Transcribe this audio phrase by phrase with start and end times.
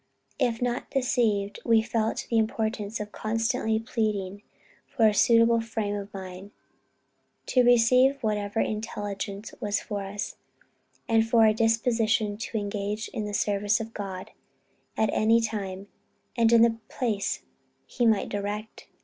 [0.39, 4.41] If not deceived, we felt the importance of constantly pleading
[4.87, 6.49] for a suitable frame of mind,
[7.45, 10.37] to receive whatever intelligence was for us;
[11.07, 14.31] and for a disposition to engage in the service of God,
[14.97, 15.87] at any time,
[16.35, 17.43] and in any place
[17.85, 18.87] he might direct.